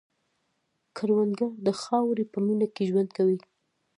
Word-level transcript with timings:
کروندګر 0.97 1.51
د 1.65 1.67
خاورې 1.81 2.25
په 2.31 2.37
مینه 2.45 2.67
کې 2.75 2.83
ژوند 2.89 3.09
کوي 3.17 3.39